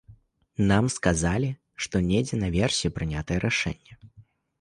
Нам 0.69 0.85
сказалі, 0.93 1.49
што 1.87 2.01
недзе 2.07 2.39
наверсе 2.45 2.91
прынятае 2.97 3.37
рашэнне. 3.45 3.93